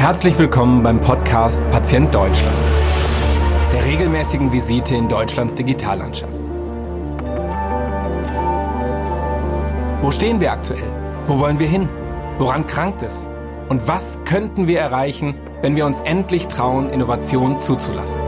[0.00, 2.56] Herzlich willkommen beim Podcast Patient Deutschland,
[3.70, 6.40] der regelmäßigen Visite in Deutschlands Digitallandschaft.
[10.00, 10.90] Wo stehen wir aktuell?
[11.26, 11.86] Wo wollen wir hin?
[12.38, 13.28] Woran krankt es?
[13.68, 18.22] Und was könnten wir erreichen, wenn wir uns endlich trauen, Innovation zuzulassen?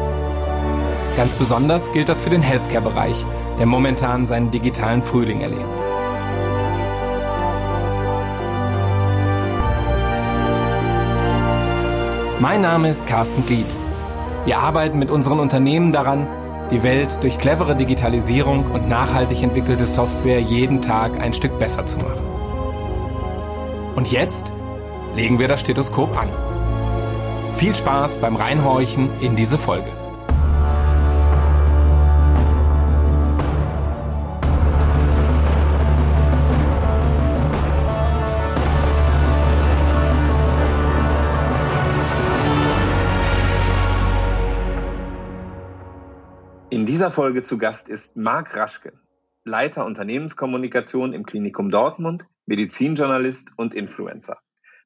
[1.17, 3.25] Ganz besonders gilt das für den Healthcare-Bereich,
[3.59, 5.92] der momentan seinen digitalen Frühling erlebt.
[12.43, 13.69] Mein Name ist Carsten Glied.
[14.47, 16.27] Wir arbeiten mit unseren Unternehmen daran,
[16.73, 22.01] die Welt durch clevere Digitalisierung und nachhaltig entwickelte Software jeden Tag ein Stück besser zu
[22.01, 22.25] machen.
[23.95, 24.53] Und jetzt
[25.15, 26.31] legen wir das Stethoskop an.
[27.55, 30.02] Viel Spaß beim Reinhorchen in diese Folge.
[47.03, 48.93] Dieser Folge zu Gast ist Marc Raschke,
[49.43, 54.39] Leiter Unternehmenskommunikation im Klinikum Dortmund, Medizinjournalist und Influencer.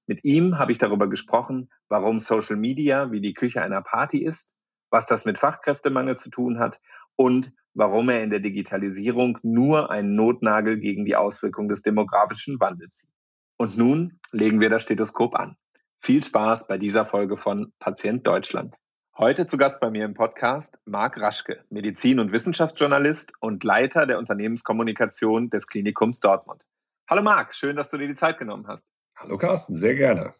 [0.06, 4.56] Mit ihm habe ich darüber gesprochen, warum Social Media wie die Küche einer Party ist,
[4.88, 6.80] was das mit Fachkräftemangel zu tun hat
[7.16, 13.00] und warum er in der Digitalisierung nur einen Notnagel gegen die Auswirkungen des demografischen Wandels
[13.00, 13.10] sieht.
[13.58, 15.58] Und nun legen wir das Stethoskop an.
[16.00, 18.78] Viel Spaß bei dieser Folge von Patient Deutschland.
[19.18, 24.18] Heute zu Gast bei mir im Podcast Marc Raschke, Medizin- und Wissenschaftsjournalist und Leiter der
[24.18, 26.66] Unternehmenskommunikation des Klinikums Dortmund.
[27.08, 28.92] Hallo Marc, schön, dass du dir die Zeit genommen hast.
[29.16, 30.34] Hallo Carsten, sehr gerne.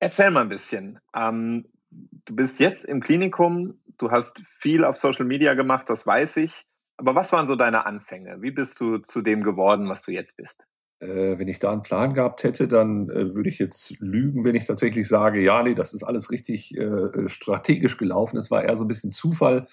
[0.00, 0.98] Erzähl mal ein bisschen.
[1.14, 6.38] Ähm, du bist jetzt im Klinikum, du hast viel auf Social Media gemacht, das weiß
[6.38, 6.64] ich.
[6.96, 8.42] Aber was waren so deine Anfänge?
[8.42, 10.66] Wie bist du zu dem geworden, was du jetzt bist?
[11.02, 14.54] Äh, wenn ich da einen Plan gehabt hätte, dann äh, würde ich jetzt lügen, wenn
[14.54, 18.36] ich tatsächlich sage, ja, nee, das ist alles richtig äh, strategisch gelaufen.
[18.36, 19.66] Es war eher so ein bisschen Zufall.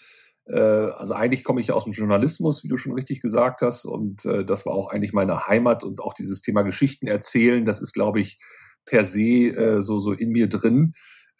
[0.47, 4.25] Äh, also eigentlich komme ich aus dem Journalismus, wie du schon richtig gesagt hast, und
[4.25, 7.93] äh, das war auch eigentlich meine Heimat und auch dieses Thema Geschichten erzählen, das ist,
[7.93, 8.39] glaube ich,
[8.85, 10.93] per se äh, so, so in mir drin.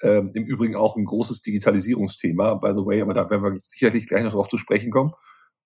[0.04, 4.08] Ähm, Im Übrigen auch ein großes Digitalisierungsthema, by the way, aber da werden wir sicherlich
[4.08, 5.14] gleich noch drauf zu sprechen kommen.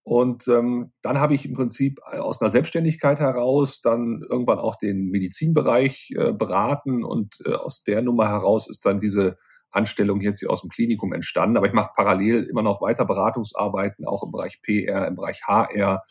[0.04, 5.10] Und ähm, dann habe ich im Prinzip aus einer Selbstständigkeit heraus dann irgendwann auch den
[5.10, 9.38] Medizinbereich äh, beraten und äh, aus der Nummer heraus ist dann diese
[9.72, 11.56] Anstellung jetzt hier aus dem Klinikum entstanden.
[11.56, 16.04] Aber ich mache parallel immer noch weiter Beratungsarbeiten, auch im Bereich PR, im Bereich HR.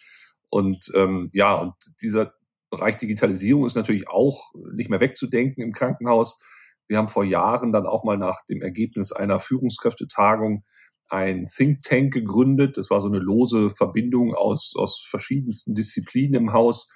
[0.49, 2.33] Und ähm, ja, und dieser
[2.71, 6.43] Bereich Digitalisierung ist natürlich auch nicht mehr wegzudenken im Krankenhaus.
[6.89, 10.65] Wir haben vor Jahren dann auch mal nach dem Ergebnis einer Führungskräftetagung
[11.13, 12.79] ein Think Tank gegründet.
[12.79, 16.91] Das war so eine lose Verbindung aus, aus verschiedensten Disziplinen im Haus,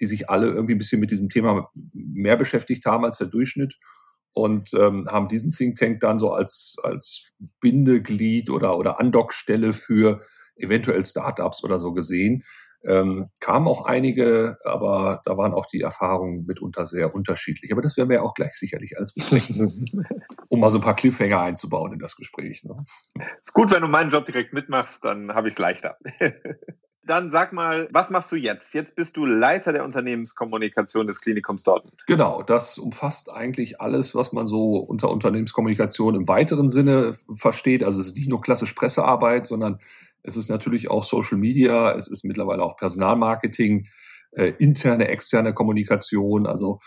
[0.00, 3.76] die sich alle irgendwie ein bisschen mit diesem Thema mehr beschäftigt haben als der Durchschnitt
[4.32, 10.20] und ähm, haben diesen Think Tank dann so als, als Bindeglied oder, oder Andockstelle für
[10.56, 12.42] eventuell Startups oder so gesehen.
[12.82, 17.72] Ähm, kamen auch einige, aber da waren auch die Erfahrungen mitunter sehr unterschiedlich.
[17.72, 19.90] Aber das werden wir ja auch gleich sicherlich alles besprechen,
[20.48, 22.64] um mal so ein paar Cliffhanger einzubauen in das Gespräch.
[22.64, 22.76] Ne?
[23.42, 25.98] Ist gut, wenn du meinen Job direkt mitmachst, dann habe ich es leichter.
[27.02, 28.74] Dann sag mal, was machst du jetzt?
[28.74, 32.04] Jetzt bist du Leiter der Unternehmenskommunikation des Klinikums Dortmund.
[32.06, 37.82] Genau, das umfasst eigentlich alles, was man so unter Unternehmenskommunikation im weiteren Sinne versteht.
[37.82, 39.80] Also es ist nicht nur klassisch Pressearbeit, sondern
[40.22, 43.86] es ist natürlich auch Social Media, es ist mittlerweile auch Personalmarketing,
[44.32, 46.78] äh, interne, externe Kommunikation, also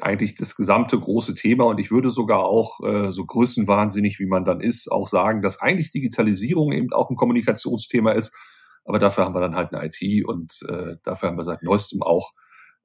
[0.00, 1.64] eigentlich das gesamte große Thema.
[1.64, 5.60] Und ich würde sogar auch, äh, so größenwahnsinnig wie man dann ist, auch sagen, dass
[5.60, 8.36] eigentlich Digitalisierung eben auch ein Kommunikationsthema ist.
[8.84, 12.02] Aber dafür haben wir dann halt eine IT und äh, dafür haben wir seit neuestem
[12.02, 12.32] auch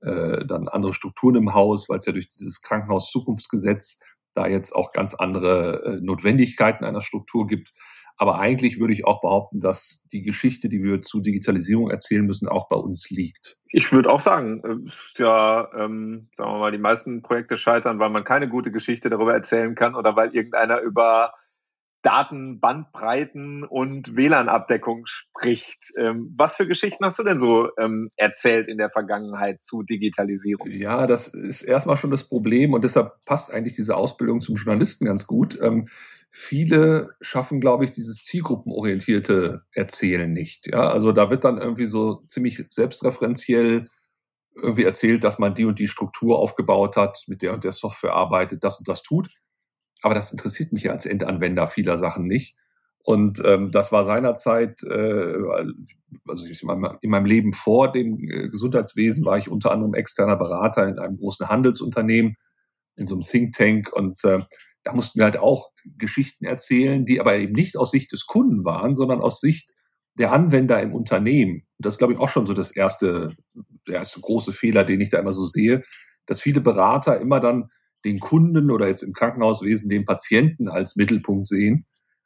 [0.02, 4.00] äh, dann andere Strukturen im Haus, weil es ja durch dieses Krankenhaus-Zukunftsgesetz
[4.34, 7.74] da jetzt auch ganz andere äh, Notwendigkeiten einer Struktur gibt.
[8.19, 12.50] Aber eigentlich würde ich auch behaupten, dass die Geschichte, die wir zu Digitalisierung erzählen müssen,
[12.50, 13.57] auch bei uns liegt.
[13.72, 18.10] Ich würde auch sagen, äh, ja, ähm, sagen wir mal, die meisten Projekte scheitern, weil
[18.10, 21.33] man keine gute Geschichte darüber erzählen kann oder weil irgendeiner über
[22.01, 25.94] Datenbandbreiten und WLAN-Abdeckung spricht.
[25.98, 30.69] Ähm, was für Geschichten hast du denn so ähm, erzählt in der Vergangenheit zu Digitalisierung?
[30.71, 35.06] Ja, das ist erstmal schon das Problem und deshalb passt eigentlich diese Ausbildung zum Journalisten
[35.06, 35.57] ganz gut.
[36.31, 40.68] Viele schaffen, glaube ich, dieses zielgruppenorientierte Erzählen nicht.
[40.68, 43.86] Ja, also da wird dann irgendwie so ziemlich selbstreferenziell
[44.56, 48.14] irgendwie erzählt, dass man die und die Struktur aufgebaut hat, mit der und der Software
[48.14, 49.30] arbeitet, das und das tut.
[50.02, 52.56] Aber das interessiert mich ja als Endanwender vieler Sachen nicht.
[53.04, 55.34] Und ähm, das war seinerzeit, äh,
[56.28, 60.36] also in meinem, in meinem Leben vor dem äh, Gesundheitswesen war ich unter anderem externer
[60.36, 62.36] Berater in einem großen Handelsunternehmen,
[62.96, 63.92] in so einem Think Tank.
[63.94, 64.40] Und äh,
[64.84, 68.64] da mussten wir halt auch Geschichten erzählen, die aber eben nicht aus Sicht des Kunden
[68.66, 69.74] waren, sondern aus Sicht
[70.18, 71.64] der Anwender im Unternehmen.
[71.78, 73.36] Das ist, glaube ich, auch schon so das erste,
[73.88, 75.81] der erste große Fehler, den ich da immer so sehe,
[76.26, 77.70] dass viele Berater immer dann
[78.06, 81.86] den Kunden oder jetzt im Krankenhauswesen den Patienten als Mittelpunkt sehen.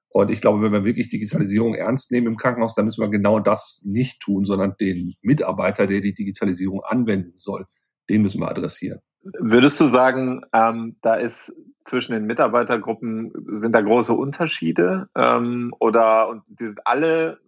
[0.10, 3.40] Und ich glaube, wenn wir wirklich Digitalisierung ernst nehmen im Krankenhaus, dann müssen wir genau
[3.40, 7.66] das nicht tun, sondern den Mitarbeiter, der die Digitalisierung anwenden soll,
[8.10, 9.00] den müssen wir adressieren.
[9.40, 16.30] Würdest du sagen, ähm, da ist zwischen den Mitarbeitergruppen sind da große Unterschiede ähm, oder
[16.30, 17.40] und die sind alle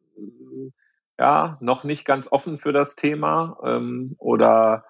[1.17, 4.85] ja noch nicht ganz offen für das Thema ähm, oder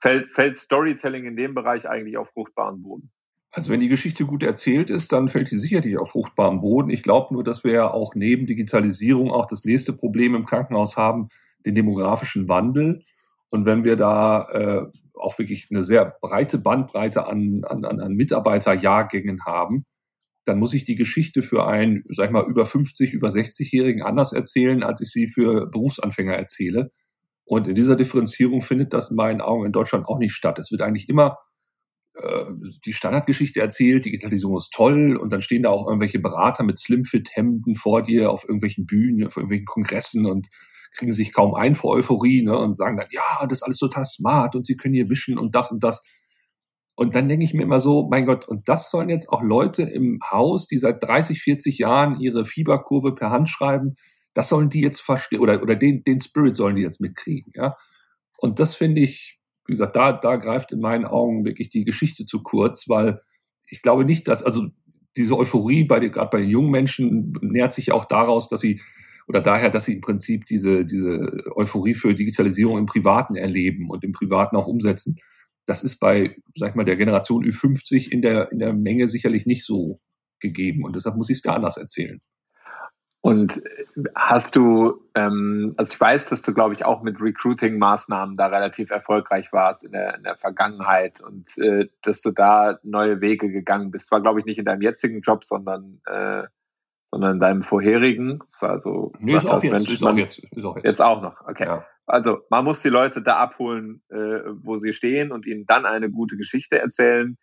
[0.00, 3.10] fällt, fällt Storytelling in dem Bereich eigentlich auf fruchtbaren Boden?
[3.50, 6.90] Also wenn die Geschichte gut erzählt ist, dann fällt die sicherlich auf fruchtbaren Boden.
[6.90, 10.96] Ich glaube nur, dass wir ja auch neben Digitalisierung auch das nächste Problem im Krankenhaus
[10.96, 11.28] haben,
[11.64, 13.02] den demografischen Wandel.
[13.50, 14.86] Und wenn wir da äh,
[15.20, 19.84] auch wirklich eine sehr breite Bandbreite an, an, an Mitarbeiterjahrgängen haben,
[20.44, 24.32] dann muss ich die Geschichte für einen, sag ich mal, über 50, über 60-Jährigen anders
[24.32, 26.90] erzählen, als ich sie für Berufsanfänger erzähle.
[27.44, 30.58] Und in dieser Differenzierung findet das in meinen Augen in Deutschland auch nicht statt.
[30.58, 31.38] Es wird eigentlich immer
[32.14, 32.44] äh,
[32.84, 37.74] die Standardgeschichte erzählt, Digitalisierung ist toll und dann stehen da auch irgendwelche Berater mit Slimfit-Hemden
[37.74, 40.48] vor dir auf irgendwelchen Bühnen, auf irgendwelchen Kongressen und
[40.96, 44.04] kriegen sich kaum ein vor Euphorie ne, und sagen dann, ja, das ist alles total
[44.04, 46.04] smart und sie können hier wischen und das und das.
[46.94, 49.82] Und dann denke ich mir immer so, mein Gott, und das sollen jetzt auch Leute
[49.82, 53.94] im Haus, die seit 30, 40 Jahren ihre Fieberkurve per Hand schreiben,
[54.34, 57.76] das sollen die jetzt verstehen oder, oder den, den Spirit sollen die jetzt mitkriegen, ja.
[58.38, 62.24] Und das finde ich, wie gesagt, da, da greift in meinen Augen wirklich die Geschichte
[62.24, 63.20] zu kurz, weil
[63.66, 64.68] ich glaube nicht, dass, also
[65.16, 68.80] diese Euphorie bei den, gerade bei den jungen Menschen nährt sich auch daraus, dass sie
[69.28, 74.02] oder daher, dass sie im Prinzip diese, diese Euphorie für Digitalisierung im Privaten erleben und
[74.02, 75.18] im Privaten auch umsetzen.
[75.66, 79.44] Das ist bei, sag ich mal, der Generation Ü50 in der, in der Menge sicherlich
[79.44, 80.00] nicht so
[80.40, 80.82] gegeben.
[80.84, 82.20] Und deshalb muss ich es da anders erzählen.
[83.20, 83.60] Und
[84.14, 88.90] hast du, ähm, also ich weiß, dass du, glaube ich, auch mit Recruiting-Maßnahmen da relativ
[88.90, 93.90] erfolgreich warst in der, in der Vergangenheit und äh, dass du da neue Wege gegangen
[93.90, 94.10] bist.
[94.10, 96.44] War, glaube ich, nicht in deinem jetzigen Job, sondern, äh,
[97.10, 98.40] sondern in deinem vorherigen.
[98.60, 100.86] Also nee, ist auch, jetzt, ist, auch jetzt, ist auch jetzt.
[100.86, 101.66] Jetzt auch noch, okay.
[101.66, 101.86] Ja.
[102.06, 104.16] Also man muss die Leute da abholen, äh,
[104.62, 107.36] wo sie stehen und ihnen dann eine gute Geschichte erzählen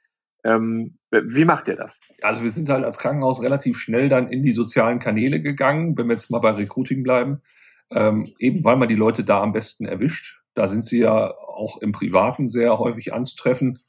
[0.45, 1.99] ähm, wie macht ihr das?
[2.21, 6.07] Also wir sind halt als Krankenhaus relativ schnell dann in die sozialen Kanäle gegangen, wenn
[6.07, 7.41] wir jetzt mal bei Recruiting bleiben,
[7.89, 10.41] ähm, eben weil man die Leute da am besten erwischt.
[10.53, 13.79] Da sind sie ja auch im Privaten sehr häufig anzutreffen.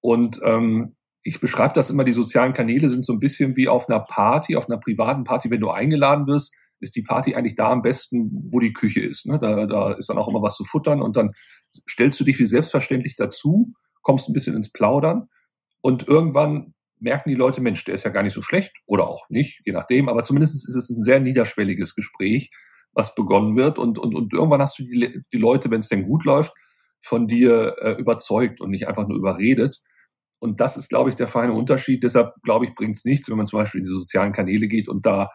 [0.00, 3.88] Und ähm, ich beschreibe das immer, die sozialen Kanäle sind so ein bisschen wie auf
[3.88, 7.70] einer Party, auf einer privaten Party, wenn du eingeladen wirst, ist die Party eigentlich da
[7.70, 9.26] am besten, wo die Küche ist.
[9.26, 9.38] Ne?
[9.40, 11.30] Da, da ist dann auch immer was zu futtern und dann
[11.88, 13.72] stellst du dich wie selbstverständlich dazu,
[14.02, 15.28] kommst ein bisschen ins Plaudern
[15.80, 19.28] und irgendwann merken die Leute, Mensch, der ist ja gar nicht so schlecht oder auch
[19.28, 20.08] nicht, je nachdem.
[20.08, 22.50] Aber zumindest ist es ein sehr niederschwelliges Gespräch,
[22.92, 23.78] was begonnen wird.
[23.78, 26.54] Und, und, und irgendwann hast du die, die Leute, wenn es denn gut läuft,
[27.00, 29.80] von dir äh, überzeugt und nicht einfach nur überredet.
[30.42, 32.02] Und das ist, glaube ich, der feine Unterschied.
[32.02, 34.88] Deshalb, glaube ich, bringt es nichts, wenn man zum Beispiel in die sozialen Kanäle geht
[34.88, 35.28] und da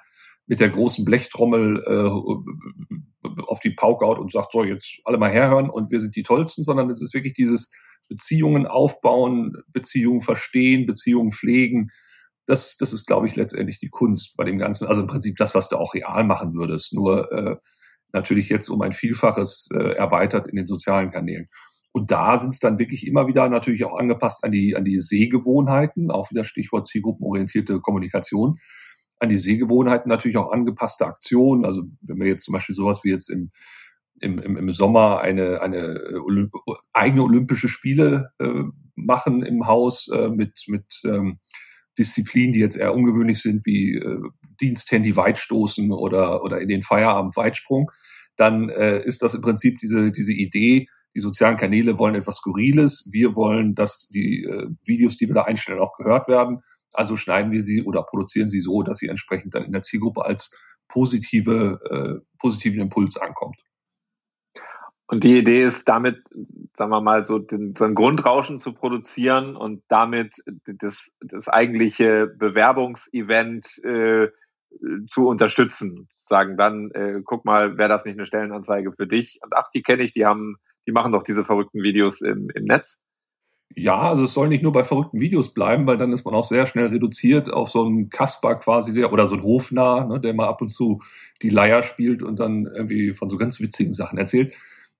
[0.47, 5.31] mit der großen Blechtrommel äh, auf die Pauke haut und sagt, so, jetzt alle mal
[5.31, 7.71] herhören und wir sind die Tollsten, sondern es ist wirklich dieses
[8.09, 11.87] Beziehungen aufbauen, Beziehungen verstehen, Beziehungen pflegen.
[12.45, 14.89] Das, das ist, glaube ich, letztendlich die Kunst bei dem Ganzen.
[14.89, 17.55] Also im Prinzip das, was du auch real machen würdest, nur äh,
[18.11, 21.47] natürlich jetzt um ein Vielfaches äh, erweitert in den sozialen Kanälen.
[21.97, 24.99] Und da sind es dann wirklich immer wieder natürlich auch angepasst an die, an die
[24.99, 28.59] Sehgewohnheiten, auch wieder Stichwort zielgruppenorientierte Kommunikation,
[29.19, 31.65] an die Sehgewohnheiten natürlich auch angepasste Aktionen.
[31.65, 33.49] Also wenn wir jetzt zum Beispiel sowas wie jetzt im
[34.19, 36.51] im, im, Sommer eine, eine äh, Olymp
[36.93, 38.63] eigene Olympische Spiele äh,
[38.95, 41.39] machen im Haus äh, mit, mit ähm,
[41.97, 44.19] Disziplinen, die jetzt eher ungewöhnlich sind, wie äh,
[44.59, 47.91] Diensthandy Weitstoßen oder, oder in den Feierabend Weitsprung,
[48.37, 53.09] dann äh, ist das im Prinzip diese, diese Idee, die sozialen Kanäle wollen etwas Skurriles,
[53.11, 56.61] wir wollen, dass die äh, Videos, die wir da einstellen, auch gehört werden.
[56.93, 60.23] Also schneiden wir sie oder produzieren sie so, dass sie entsprechend dann in der Zielgruppe
[60.23, 60.55] als
[60.87, 63.59] positive, äh, positiven Impuls ankommt.
[65.07, 66.21] Und die Idee ist damit,
[66.73, 72.27] sagen wir mal, so, den, so ein Grundrauschen zu produzieren und damit das, das eigentliche
[72.27, 74.27] Bewerbungsevent äh,
[75.07, 76.09] zu unterstützen.
[76.15, 79.39] Sagen dann, äh, guck mal, wäre das nicht eine Stellenanzeige für dich?
[79.41, 80.57] Und ach, die kenne ich, die haben,
[80.87, 83.03] die machen doch diese verrückten Videos im, im Netz.
[83.75, 86.45] Ja, also es soll nicht nur bei verrückten Videos bleiben, weil dann ist man auch
[86.45, 90.33] sehr schnell reduziert auf so einen Kasper quasi, der, oder so ein Hofnarr, ne, der
[90.33, 91.01] mal ab und zu
[91.41, 94.53] die Leier spielt und dann irgendwie von so ganz witzigen Sachen erzählt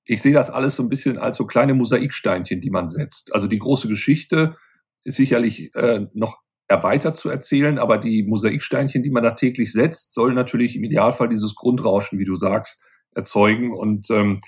[0.07, 3.33] ich sehe das alles so ein bisschen als so kleine Mosaiksteinchen, die man setzt.
[3.33, 4.55] Also die große Geschichte
[5.03, 10.13] ist sicherlich äh, noch erweitert zu erzählen, aber die Mosaiksteinchen, die man da täglich setzt,
[10.13, 13.73] sollen natürlich im Idealfall dieses Grundrauschen, wie du sagst, erzeugen.
[13.73, 14.39] Und ähm,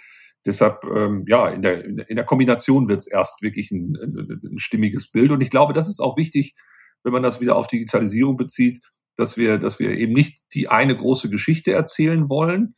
[0.46, 4.60] deshalb, ähm, ja, in der, in der Kombination wird es erst wirklich ein, ein, ein
[4.60, 5.32] stimmiges Bild.
[5.32, 6.54] Und ich glaube, das ist auch wichtig,
[7.04, 8.80] wenn man das wieder auf Digitalisierung bezieht,
[9.16, 12.76] dass wir, dass wir eben nicht die eine große Geschichte erzählen wollen.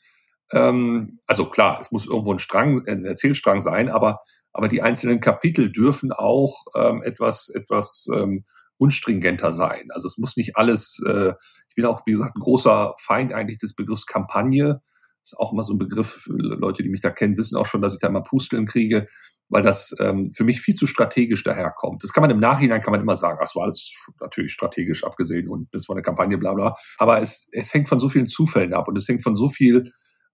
[0.52, 4.20] Ähm, also klar, es muss irgendwo ein Strang, ein Erzählstrang sein, aber,
[4.52, 8.42] aber die einzelnen Kapitel dürfen auch ähm, etwas, etwas ähm,
[8.78, 9.88] unstringenter sein.
[9.90, 11.34] Also es muss nicht alles, äh,
[11.70, 14.82] ich bin auch, wie gesagt, ein großer Feind eigentlich des Begriffs Kampagne.
[15.24, 17.94] Ist auch immer so ein Begriff, Leute, die mich da kennen, wissen auch schon, dass
[17.94, 19.06] ich da immer Pusteln kriege,
[19.50, 22.04] weil das ähm, für mich viel zu strategisch daherkommt.
[22.04, 25.50] Das kann man im Nachhinein, kann man immer sagen, das war alles natürlich strategisch abgesehen
[25.50, 26.74] und das war eine Kampagne, bla bla.
[26.98, 29.84] Aber es, es hängt von so vielen Zufällen ab und es hängt von so viel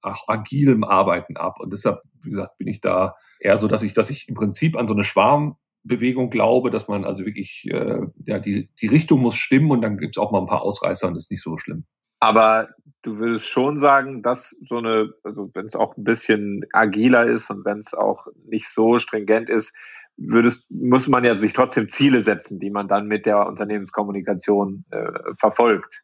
[0.02, 1.60] auch agilem Arbeiten ab.
[1.60, 4.78] Und deshalb, wie gesagt, bin ich da eher so, dass ich, dass ich im Prinzip
[4.78, 9.22] an so eine Schwarm, Bewegung glaube, dass man also wirklich, äh, ja, die, die Richtung
[9.22, 11.44] muss stimmen und dann gibt es auch mal ein paar Ausreißer und das ist nicht
[11.44, 11.86] so schlimm.
[12.20, 12.70] Aber
[13.04, 17.50] du würdest schon sagen, dass so eine, also wenn es auch ein bisschen agiler ist
[17.50, 19.76] und wenn es auch nicht so stringent ist,
[20.18, 25.12] würdest, muss man ja sich trotzdem Ziele setzen, die man dann mit der Unternehmenskommunikation äh,
[25.40, 26.04] verfolgt.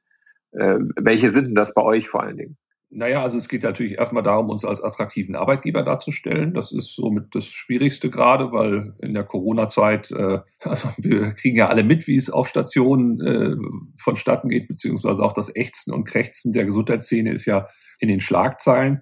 [0.52, 2.58] Äh, welche sind denn das bei euch vor allen Dingen?
[2.96, 6.54] Naja, also es geht natürlich erstmal darum, uns als attraktiven Arbeitgeber darzustellen.
[6.54, 11.70] Das ist somit das Schwierigste gerade, weil in der Corona-Zeit, äh, also wir kriegen ja
[11.70, 13.56] alle mit, wie es auf Stationen äh,
[13.98, 17.66] vonstatten geht, beziehungsweise auch das Ächzen und Krächzen der Gesundheitsszene ist ja
[18.00, 19.02] in den Schlagzeilen.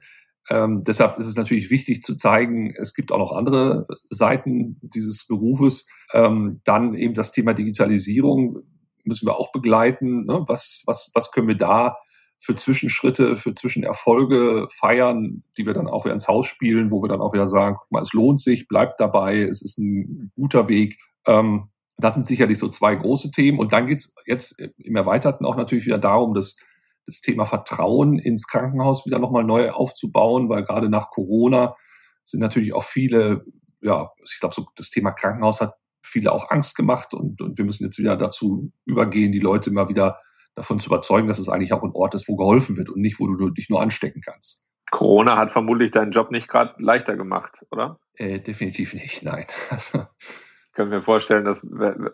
[0.50, 5.28] Ähm, deshalb ist es natürlich wichtig zu zeigen, es gibt auch noch andere Seiten dieses
[5.28, 5.88] Berufes.
[6.14, 8.64] Ähm, dann eben das Thema Digitalisierung
[9.04, 10.26] müssen wir auch begleiten.
[10.26, 10.46] Ne?
[10.48, 11.98] Was, was, was können wir da
[12.44, 17.08] für Zwischenschritte, für Zwischenerfolge feiern, die wir dann auch wieder ins Haus spielen, wo wir
[17.08, 20.68] dann auch wieder sagen, guck mal, es lohnt sich, bleibt dabei, es ist ein guter
[20.68, 20.98] Weg.
[21.28, 23.60] Ähm, das sind sicherlich so zwei große Themen.
[23.60, 26.58] Und dann geht's jetzt im Erweiterten auch natürlich wieder darum, das,
[27.06, 31.76] das Thema Vertrauen ins Krankenhaus wieder nochmal neu aufzubauen, weil gerade nach Corona
[32.24, 33.46] sind natürlich auch viele,
[33.82, 37.66] ja, ich glaube, so das Thema Krankenhaus hat viele auch Angst gemacht und, und wir
[37.66, 40.18] müssen jetzt wieder dazu übergehen, die Leute immer wieder
[40.56, 43.20] davon zu überzeugen, dass es eigentlich auch ein Ort ist, wo geholfen wird und nicht,
[43.20, 44.64] wo du dich nur anstecken kannst.
[44.92, 48.00] Corona hat vermutlich deinen Job nicht gerade leichter gemacht, oder?
[48.16, 49.46] Äh, definitiv nicht, nein.
[49.72, 51.66] ich kann mir vorstellen, dass,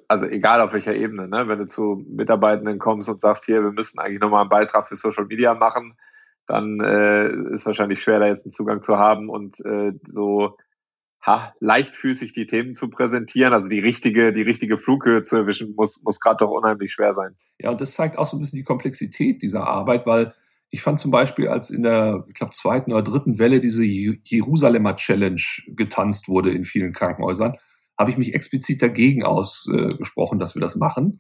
[0.07, 3.71] also egal auf welcher Ebene, ne, wenn du zu Mitarbeitenden kommst und sagst, hier, wir
[3.71, 5.97] müssen eigentlich nochmal einen Beitrag für Social Media machen,
[6.45, 10.57] dann äh, ist wahrscheinlich schwer, da jetzt einen Zugang zu haben und äh, so
[11.27, 16.01] ha, leichtfüßig die Themen zu präsentieren, also die richtige, die richtige Flughöhe zu erwischen, muss,
[16.03, 17.35] muss gerade doch unheimlich schwer sein.
[17.59, 20.31] Ja, und das zeigt auch so ein bisschen die Komplexität dieser Arbeit, weil
[20.69, 24.95] ich fand zum Beispiel, als in der, ich glaube, zweiten oder dritten Welle diese Jerusalemer
[24.95, 27.55] Challenge getanzt wurde in vielen Krankenhäusern,
[27.99, 31.19] habe ich mich explizit dagegen ausgesprochen, dass wir das machen.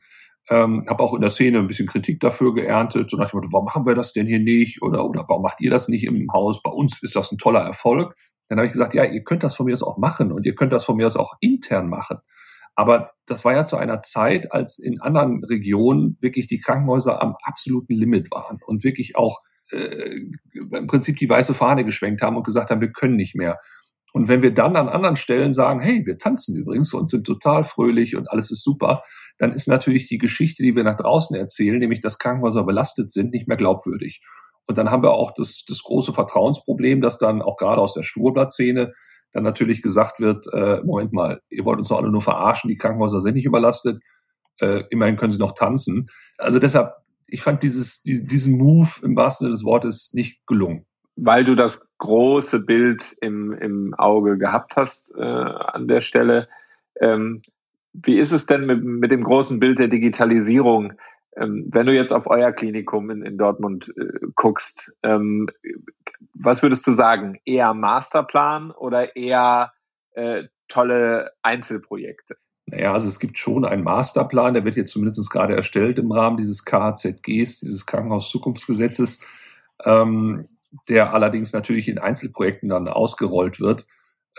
[0.49, 3.51] Ähm, habe auch in der Szene ein bisschen Kritik dafür geerntet, so nach dem Motto,
[3.51, 4.81] warum machen wir das denn hier nicht?
[4.81, 6.61] Oder, oder warum macht ihr das nicht im Haus?
[6.61, 8.15] Bei uns ist das ein toller Erfolg.
[8.47, 10.55] Dann habe ich gesagt, ja, ihr könnt das von mir aus auch machen und ihr
[10.55, 12.19] könnt das von mir aus auch intern machen.
[12.75, 17.35] Aber das war ja zu einer Zeit, als in anderen Regionen wirklich die Krankenhäuser am
[17.43, 19.39] absoluten Limit waren und wirklich auch
[19.71, 20.21] äh,
[20.53, 23.57] im Prinzip die weiße Fahne geschwenkt haben und gesagt haben, wir können nicht mehr.
[24.13, 27.63] Und wenn wir dann an anderen Stellen sagen, hey, wir tanzen übrigens und sind total
[27.63, 29.01] fröhlich und alles ist super,
[29.37, 33.31] dann ist natürlich die Geschichte, die wir nach draußen erzählen, nämlich dass Krankenhäuser belastet sind,
[33.31, 34.21] nicht mehr glaubwürdig.
[34.67, 38.03] Und dann haben wir auch das, das große Vertrauensproblem, dass dann auch gerade aus der
[38.03, 38.91] Schwurbler-Szene
[39.31, 42.77] dann natürlich gesagt wird, äh, Moment mal, ihr wollt uns doch alle nur verarschen, die
[42.77, 44.01] Krankenhäuser sind nicht überlastet,
[44.59, 46.07] äh, immerhin können sie noch tanzen.
[46.37, 46.93] Also deshalb,
[47.27, 50.85] ich fand dieses, diesen Move im wahrsten Sinne des Wortes nicht gelungen.
[51.15, 56.47] Weil du das große Bild im, im Auge gehabt hast äh, an der Stelle.
[57.01, 57.41] Ähm,
[57.93, 60.93] wie ist es denn mit, mit dem großen Bild der Digitalisierung?
[61.39, 65.47] Ähm, wenn du jetzt auf euer Klinikum in, in Dortmund äh, guckst, ähm,
[66.33, 67.39] was würdest du sagen?
[67.45, 69.71] Eher Masterplan oder eher
[70.11, 72.37] äh, tolle Einzelprojekte?
[72.65, 76.37] Naja, also es gibt schon einen Masterplan, der wird jetzt zumindest gerade erstellt im Rahmen
[76.37, 79.21] dieses KHZGs, dieses Krankenhauszukunftsgesetzes,
[79.85, 80.45] ähm,
[80.89, 83.85] der allerdings natürlich in Einzelprojekten dann ausgerollt wird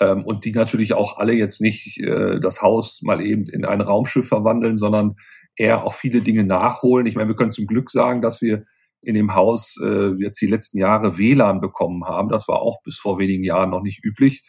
[0.01, 3.81] ähm, und die natürlich auch alle jetzt nicht äh, das Haus mal eben in ein
[3.81, 5.15] Raumschiff verwandeln, sondern
[5.57, 7.07] eher auch viele Dinge nachholen.
[7.07, 8.63] Ich meine, wir können zum Glück sagen, dass wir
[9.01, 12.29] in dem Haus äh, jetzt die letzten Jahre WLAN bekommen haben.
[12.29, 14.43] Das war auch bis vor wenigen Jahren noch nicht üblich.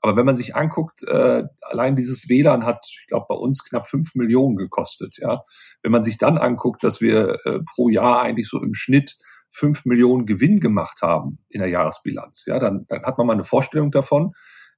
[0.00, 3.88] Aber wenn man sich anguckt, äh, allein dieses WLAN hat, ich glaube, bei uns knapp
[3.88, 5.16] fünf Millionen gekostet.
[5.18, 5.40] Ja,
[5.82, 9.16] wenn man sich dann anguckt, dass wir äh, pro Jahr eigentlich so im Schnitt
[9.50, 13.44] fünf Millionen Gewinn gemacht haben in der Jahresbilanz, ja, dann, dann hat man mal eine
[13.44, 14.32] Vorstellung davon,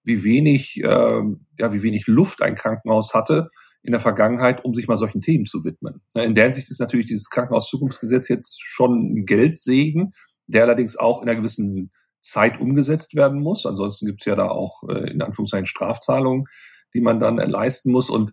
[0.06, 0.86] wie wenig, äh,
[1.58, 3.48] ja, wie wenig Luft ein Krankenhaus hatte,
[3.82, 6.00] in der Vergangenheit, um sich mal solchen Themen zu widmen.
[6.14, 10.10] In der Hinsicht ist natürlich dieses Krankenhauszukunftsgesetz jetzt schon ein Geldsegen,
[10.48, 13.64] der allerdings auch in einer gewissen Zeit umgesetzt werden muss.
[13.66, 16.46] Ansonsten gibt es ja da auch äh, in Anführungszeichen Strafzahlungen,
[16.94, 18.10] die man dann leisten muss.
[18.10, 18.32] Und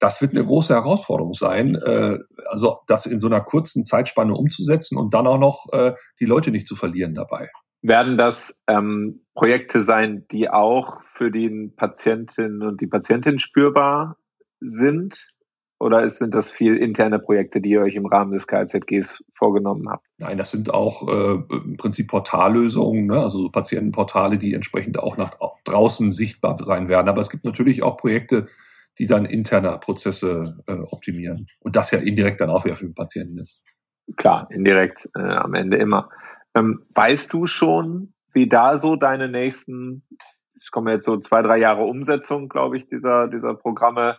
[0.00, 4.98] das wird eine große Herausforderung sein, äh, also das in so einer kurzen Zeitspanne umzusetzen
[4.98, 7.50] und dann auch noch äh, die Leute nicht zu verlieren dabei.
[7.82, 14.16] Werden das ähm, Projekte sein, die auch für den Patientinnen und die Patientin spürbar
[14.60, 15.26] sind?
[15.78, 20.06] Oder sind das viel interne Projekte, die ihr euch im Rahmen des KZGs vorgenommen habt?
[20.18, 23.18] Nein, das sind auch äh, im Prinzip Portallösungen, ne?
[23.18, 25.30] also so Patientenportale, die entsprechend auch nach
[25.64, 27.08] draußen sichtbar sein werden.
[27.08, 28.46] Aber es gibt natürlich auch Projekte,
[28.98, 31.46] die dann interne Prozesse äh, optimieren.
[31.60, 33.64] Und das ja indirekt dann auch wieder für den Patienten ist.
[34.18, 36.10] Klar, indirekt äh, am Ende immer.
[36.54, 40.04] Ähm, weißt du schon, wie da so deine nächsten,
[40.60, 44.18] ich komme jetzt so zwei, drei Jahre Umsetzung, glaube ich, dieser, dieser Programme,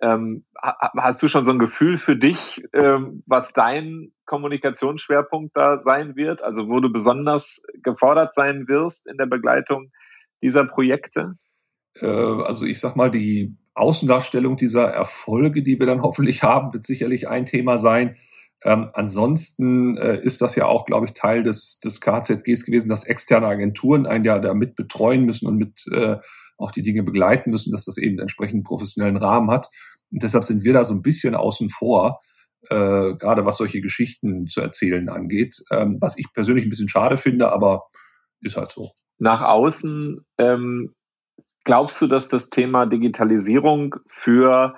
[0.00, 6.16] ähm, hast du schon so ein Gefühl für dich, ähm, was dein Kommunikationsschwerpunkt da sein
[6.16, 6.42] wird?
[6.42, 9.92] Also wo du besonders gefordert sein wirst in der Begleitung
[10.42, 11.36] dieser Projekte?
[11.94, 16.84] Äh, also ich sag mal, die Außendarstellung dieser Erfolge, die wir dann hoffentlich haben, wird
[16.84, 18.16] sicherlich ein Thema sein.
[18.64, 23.04] Ähm, ansonsten äh, ist das ja auch, glaube ich, Teil des, des KZGs gewesen, dass
[23.04, 26.16] externe Agenturen einen ja damit betreuen müssen und mit äh,
[26.58, 29.68] auch die Dinge begleiten müssen, dass das eben entsprechend professionellen Rahmen hat.
[30.10, 32.18] Und deshalb sind wir da so ein bisschen außen vor,
[32.70, 37.16] äh, gerade was solche Geschichten zu erzählen angeht, ähm, was ich persönlich ein bisschen schade
[37.16, 37.82] finde, aber
[38.40, 38.92] ist halt so.
[39.18, 40.94] Nach außen ähm,
[41.64, 44.74] glaubst du, dass das Thema Digitalisierung für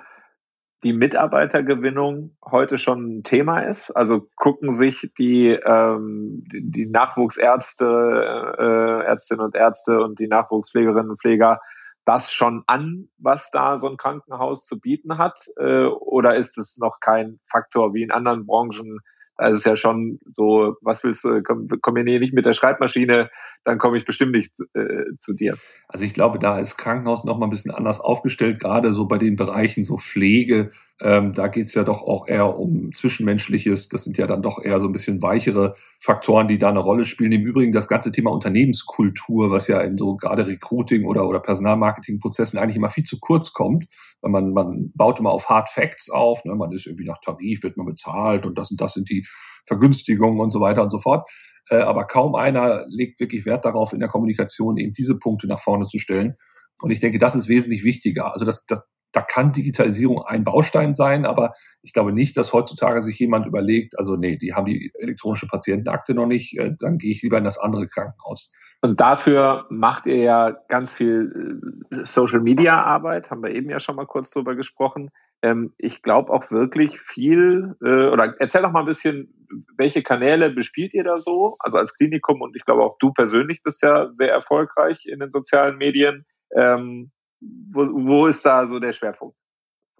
[0.83, 3.91] die Mitarbeitergewinnung heute schon ein Thema ist?
[3.91, 11.19] Also gucken sich die, ähm, die, Nachwuchsärzte, äh, Ärztinnen und Ärzte und die Nachwuchspflegerinnen und
[11.19, 11.59] Pfleger
[12.05, 15.41] das schon an, was da so ein Krankenhaus zu bieten hat?
[15.57, 18.99] Äh, oder ist es noch kein Faktor wie in anderen Branchen,
[19.39, 23.29] da ist es ja schon so, was willst du, komm, mir nicht mit der Schreibmaschine,
[23.65, 25.57] dann komme ich bestimmt nicht äh, zu dir.
[25.87, 29.17] Also ich glaube, da ist Krankenhaus noch mal ein bisschen anders aufgestellt, gerade so bei
[29.17, 30.69] den Bereichen so Pflege.
[31.01, 33.89] Ähm, da geht's ja doch auch eher um Zwischenmenschliches.
[33.89, 37.05] Das sind ja dann doch eher so ein bisschen weichere Faktoren, die da eine Rolle
[37.05, 37.31] spielen.
[37.31, 42.59] Im Übrigen das ganze Thema Unternehmenskultur, was ja in so gerade Recruiting oder, oder Personalmarketingprozessen
[42.59, 43.85] eigentlich immer viel zu kurz kommt.
[44.21, 46.43] Weil man, man baut immer auf Hard Facts auf.
[46.43, 46.55] Ne?
[46.55, 49.25] Man ist irgendwie nach Tarif, wird man bezahlt und das und das sind die
[49.69, 51.29] Vergünstigungen und so weiter und so fort.
[51.69, 55.59] Äh, aber kaum einer legt wirklich Wert darauf, in der Kommunikation eben diese Punkte nach
[55.59, 56.35] vorne zu stellen.
[56.81, 58.33] Und ich denke, das ist wesentlich wichtiger.
[58.33, 61.51] Also das, das, da kann Digitalisierung ein Baustein sein, aber
[61.81, 66.13] ich glaube nicht, dass heutzutage sich jemand überlegt, also nee, die haben die elektronische Patientenakte
[66.13, 68.53] noch nicht, äh, dann gehe ich lieber in das andere Krankenhaus.
[68.81, 73.79] Und dafür macht ihr ja ganz viel äh, Social Media Arbeit, haben wir eben ja
[73.79, 75.09] schon mal kurz drüber gesprochen.
[75.41, 79.47] Ähm, ich glaube auch wirklich viel, äh, oder erzähl doch mal ein bisschen,
[79.77, 81.55] welche Kanäle bespielt ihr da so?
[81.59, 85.31] Also als Klinikum und ich glaube auch du persönlich bist ja sehr erfolgreich in den
[85.31, 86.25] sozialen Medien.
[86.55, 89.37] Ähm, wo, wo ist da so der Schwerpunkt?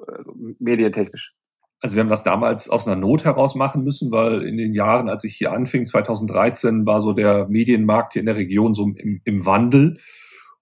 [0.08, 1.34] Also medientechnisch.
[1.82, 5.08] Also wir haben das damals aus einer Not heraus machen müssen, weil in den Jahren,
[5.08, 9.21] als ich hier anfing, 2013, war so der Medienmarkt hier in der Region so im,
[9.23, 9.97] im Wandel.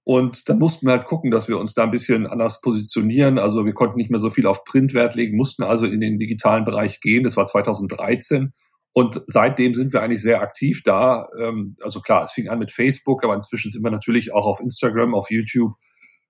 [0.10, 3.38] Und dann mussten wir halt gucken, dass wir uns da ein bisschen anders positionieren.
[3.38, 6.64] Also wir konnten nicht mehr so viel auf Printwert legen, mussten also in den digitalen
[6.64, 7.26] Bereich gehen.
[7.26, 8.54] Das war 2013.
[8.94, 11.28] Und seitdem sind wir eigentlich sehr aktiv da.
[11.38, 14.62] Ähm, also klar, es fing an mit Facebook, aber inzwischen sind wir natürlich auch auf
[14.62, 15.74] Instagram, auf YouTube,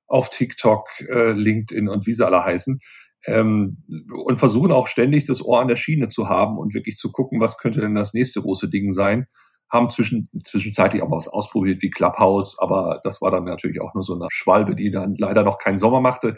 [0.08, 2.80] auf TikTok, äh, LinkedIn und wie sie alle heißen.
[3.28, 7.12] Ähm, und versuchen auch ständig das Ohr an der Schiene zu haben und wirklich zu
[7.12, 9.28] gucken, was könnte denn das nächste große Ding sein
[9.70, 13.94] haben zwischen, zwischenzeitlich auch mal was ausprobiert wie Clubhouse, aber das war dann natürlich auch
[13.94, 16.36] nur so eine Schwalbe, die dann leider noch keinen Sommer machte.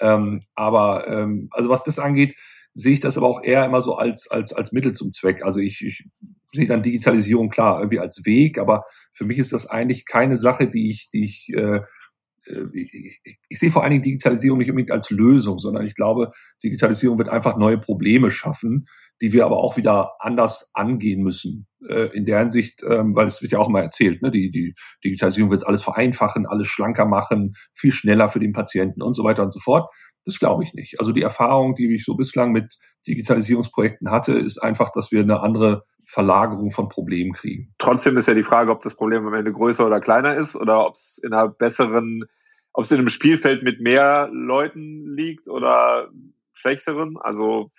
[0.00, 2.34] Ähm, aber ähm, also was das angeht,
[2.72, 5.44] sehe ich das aber auch eher immer so als, als, als Mittel zum Zweck.
[5.44, 6.08] Also ich, ich
[6.52, 10.68] sehe dann Digitalisierung klar irgendwie als Weg, aber für mich ist das eigentlich keine Sache,
[10.68, 11.80] die ich, die ich äh,
[12.46, 16.30] äh, ich, sehe vor allen Dingen Digitalisierung nicht unbedingt als Lösung, sondern ich glaube,
[16.62, 18.86] Digitalisierung wird einfach neue Probleme schaffen,
[19.20, 21.66] die wir aber auch wieder anders angehen müssen.
[21.88, 24.74] Äh, in der Hinsicht, ähm, weil es wird ja auch immer erzählt, ne, die, die
[25.04, 29.42] Digitalisierung wird alles vereinfachen, alles schlanker machen, viel schneller für den Patienten und so weiter
[29.42, 29.90] und so fort.
[30.24, 31.00] Das glaube ich nicht.
[31.00, 35.40] Also die Erfahrung, die ich so bislang mit Digitalisierungsprojekten hatte, ist einfach, dass wir eine
[35.40, 37.74] andere Verlagerung von Problemen kriegen.
[37.78, 40.86] Trotzdem ist ja die Frage, ob das Problem am Ende größer oder kleiner ist oder
[40.86, 42.24] ob es in einer besseren,
[42.72, 46.08] ob es in einem Spielfeld mit mehr Leuten liegt oder
[46.52, 47.16] schlechteren.
[47.20, 47.70] Also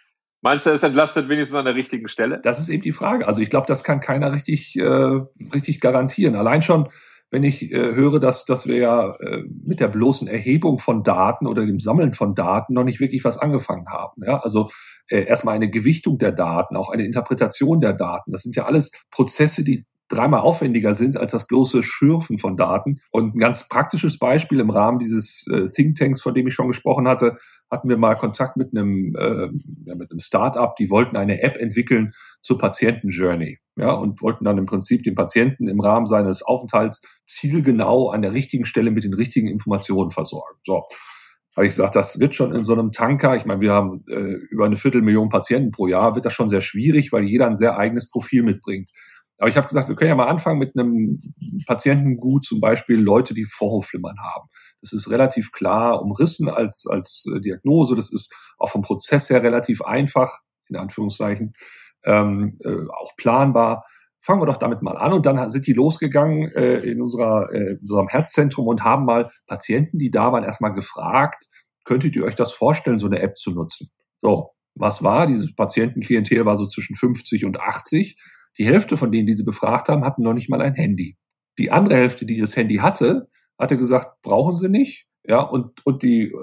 [0.45, 2.41] Meinst du, es entlastet wenigstens an der richtigen Stelle?
[2.43, 3.25] Das ist eben die Frage.
[3.27, 5.21] Also ich glaube, das kann keiner richtig, äh,
[5.53, 6.35] richtig garantieren.
[6.35, 6.89] Allein schon,
[7.33, 11.47] wenn ich äh, höre, dass, dass wir ja äh, mit der bloßen Erhebung von Daten
[11.47, 14.21] oder dem Sammeln von Daten noch nicht wirklich was angefangen haben.
[14.23, 14.39] Ja?
[14.41, 14.69] Also
[15.09, 18.31] äh, erstmal eine Gewichtung der Daten, auch eine Interpretation der Daten.
[18.31, 22.99] Das sind ja alles Prozesse, die dreimal aufwendiger sind als das bloße Schürfen von Daten.
[23.11, 27.07] Und ein ganz praktisches Beispiel im Rahmen dieses äh, Thinktanks, von dem ich schon gesprochen
[27.07, 27.33] hatte,
[27.69, 29.49] hatten wir mal Kontakt mit einem, äh,
[29.85, 33.59] ja, mit einem Start-up, die wollten eine App entwickeln zur Patientenjourney.
[33.75, 38.33] Ja, und wollten dann im Prinzip den Patienten im Rahmen seines Aufenthalts zielgenau an der
[38.33, 40.59] richtigen Stelle mit den richtigen Informationen versorgen.
[40.63, 40.83] So.
[41.55, 44.37] Habe ich gesagt, das wird schon in so einem Tanker, ich meine, wir haben äh,
[44.49, 47.77] über eine Viertelmillion Patienten pro Jahr, wird das schon sehr schwierig, weil jeder ein sehr
[47.77, 48.89] eigenes Profil mitbringt.
[49.39, 51.19] Aber ich habe gesagt, wir können ja mal anfangen mit einem
[51.65, 54.47] Patientengut, zum Beispiel Leute, die Vorhofflimmern haben.
[54.81, 57.95] Das ist relativ klar umrissen als, als äh, Diagnose.
[57.95, 61.53] Das ist auch vom Prozess her relativ einfach, in Anführungszeichen,
[62.05, 63.85] ähm, äh, auch planbar.
[64.19, 65.13] Fangen wir doch damit mal an.
[65.13, 69.29] Und dann sind die losgegangen äh, in, unserer, äh, in unserem Herzzentrum und haben mal
[69.47, 71.45] Patienten, die da waren, erstmal gefragt,
[71.85, 73.89] könntet ihr euch das vorstellen, so eine App zu nutzen?
[74.19, 75.27] So, was war?
[75.27, 78.17] Dieses Patientenklientel war so zwischen 50 und 80.
[78.57, 81.17] Die Hälfte von denen, die sie befragt haben, hatten noch nicht mal ein Handy.
[81.57, 85.05] Die andere Hälfte, die das Handy hatte, hatte gesagt, brauchen sie nicht.
[85.25, 86.33] Ja, und, und die,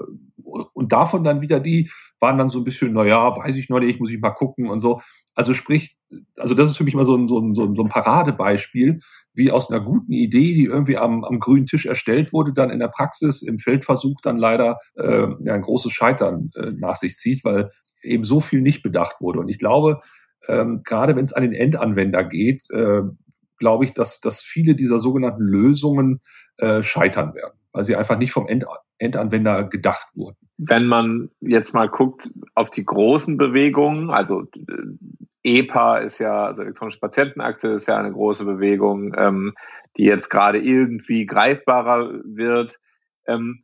[0.73, 3.79] und davon dann wieder die waren dann so ein bisschen, na ja, weiß ich noch
[3.79, 5.01] nicht, muss ich mal gucken und so.
[5.35, 5.97] Also sprich,
[6.35, 8.99] also das ist für mich mal so ein, so ein, so ein Paradebeispiel,
[9.33, 12.79] wie aus einer guten Idee, die irgendwie am, am grünen Tisch erstellt wurde, dann in
[12.79, 17.45] der Praxis im Feldversuch dann leider äh, ja, ein großes Scheitern äh, nach sich zieht,
[17.45, 17.69] weil
[18.03, 19.39] eben so viel nicht bedacht wurde.
[19.39, 19.99] Und ich glaube,
[20.47, 23.01] ähm, gerade wenn es an den Endanwender geht, äh,
[23.57, 26.21] glaube ich, dass, dass viele dieser sogenannten Lösungen
[26.57, 28.65] äh, scheitern werden, weil sie einfach nicht vom End
[28.97, 30.37] Endanwender gedacht wurden.
[30.57, 36.61] Wenn man jetzt mal guckt auf die großen Bewegungen, also äh, EPA ist ja, also
[36.61, 39.53] elektronische Patientenakte ist ja eine große Bewegung, ähm,
[39.97, 42.79] die jetzt gerade irgendwie greifbarer wird.
[43.25, 43.63] Ähm,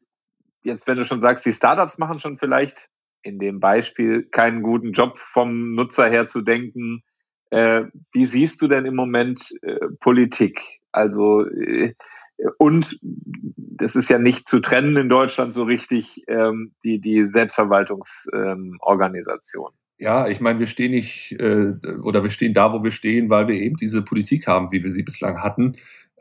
[0.64, 2.90] jetzt, wenn du schon sagst, die Startups machen schon vielleicht
[3.22, 7.04] in dem Beispiel keinen guten Job vom Nutzer her zu denken.
[7.50, 10.80] Äh, wie siehst du denn im Moment äh, Politik?
[10.92, 11.94] Also äh,
[12.58, 13.00] und
[13.56, 19.72] das ist ja nicht zu trennen in Deutschland so richtig ähm, die die Selbstverwaltungsorganisation.
[19.72, 23.32] Ähm, ja, ich meine, wir stehen nicht äh, oder wir stehen da, wo wir stehen,
[23.32, 25.74] weil wir eben diese Politik haben, wie wir sie bislang hatten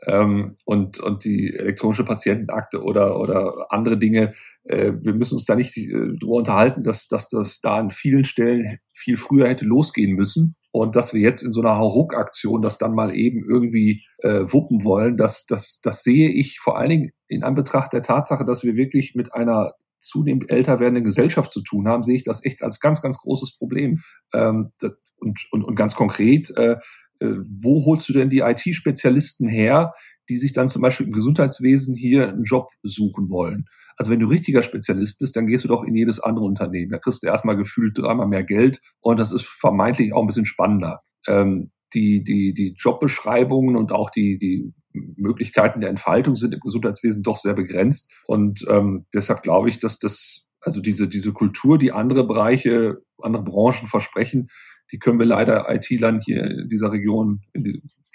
[0.05, 4.33] ähm, und, und die elektronische Patientenakte oder, oder andere Dinge.
[4.63, 8.25] Äh, wir müssen uns da nicht äh, drüber unterhalten, dass, dass das da an vielen
[8.25, 10.55] Stellen viel früher hätte losgehen müssen.
[10.71, 14.83] Und dass wir jetzt in so einer Hauruck-Aktion das dann mal eben irgendwie äh, wuppen
[14.83, 18.75] wollen, das, das, das sehe ich vor allen Dingen in Anbetracht der Tatsache, dass wir
[18.75, 22.79] wirklich mit einer zunehmend älter werdenden Gesellschaft zu tun haben, sehe ich das echt als
[22.79, 24.03] ganz, ganz großes Problem.
[24.33, 24.71] Ähm,
[25.19, 26.75] und, und, und ganz konkret, äh,
[27.19, 29.93] wo holst du denn die IT-Spezialisten her,
[30.29, 33.65] die sich dann zum Beispiel im Gesundheitswesen hier einen Job suchen wollen?
[33.97, 36.91] Also wenn du richtiger Spezialist bist, dann gehst du doch in jedes andere Unternehmen.
[36.91, 40.45] Da kriegst du erstmal gefühlt dreimal mehr Geld und das ist vermeintlich auch ein bisschen
[40.45, 41.01] spannender.
[41.27, 47.23] Ähm, die, die, die Jobbeschreibungen und auch die, die Möglichkeiten der Entfaltung sind im Gesundheitswesen
[47.23, 48.11] doch sehr begrenzt.
[48.25, 53.43] Und ähm, deshalb glaube ich, dass das, also diese, diese Kultur, die andere Bereiche, andere
[53.43, 54.47] Branchen versprechen,
[54.91, 57.41] die können wir leider IT-Land hier in dieser Region